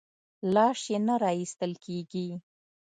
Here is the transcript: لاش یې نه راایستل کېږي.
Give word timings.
لاش 0.53 0.79
یې 0.91 0.99
نه 1.07 1.15
راایستل 1.23 1.71
کېږي. 1.85 2.27